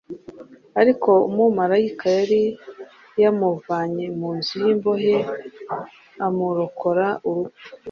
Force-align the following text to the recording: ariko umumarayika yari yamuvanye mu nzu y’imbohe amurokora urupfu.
ariko 0.81 1.11
umumarayika 1.29 2.05
yari 2.17 2.41
yamuvanye 3.21 4.05
mu 4.19 4.29
nzu 4.37 4.53
y’imbohe 4.65 5.15
amurokora 6.25 7.07
urupfu. 7.27 7.69